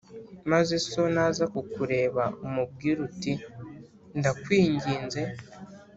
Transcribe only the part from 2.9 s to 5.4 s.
uti ‘Ndakwinginze